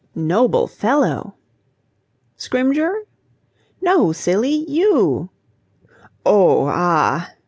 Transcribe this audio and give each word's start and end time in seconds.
"Noble 0.15 0.65
fellow!" 0.65 1.35
"Scrymgeour?" 2.35 3.01
"No, 3.83 4.11
silly! 4.11 4.67
You." 4.67 5.29
"Oh, 6.25 6.65
ah!" 6.65 7.31